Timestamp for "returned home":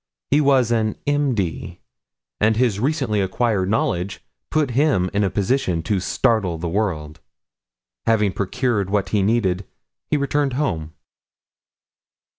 10.17-10.95